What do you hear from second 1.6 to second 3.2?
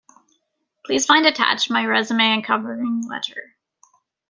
my resume and covering